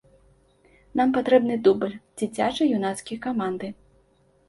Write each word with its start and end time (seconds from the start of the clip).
Нам 1.01 1.13
патрэбны 1.17 1.59
дубль, 1.69 1.95
дзіцяча-юнацкія 2.19 3.25
каманды. 3.31 3.75